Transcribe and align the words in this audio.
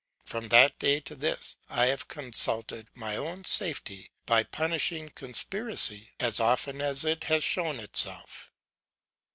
From 0.25 0.47
that 0.47 0.79
day 0.79 0.99
to 1.01 1.15
this, 1.15 1.57
I 1.69 1.85
have 1.85 2.07
consulted 2.07 2.87
my 2.95 3.15
own 3.17 3.45
safety 3.45 4.09
by 4.25 4.41
punishing 4.41 5.09
conspiracy 5.09 6.09
as 6.19 6.39
often 6.39 6.81
as 6.81 7.05
it 7.05 7.25
has 7.25 7.43
shown 7.43 7.79
itself. 7.79 8.51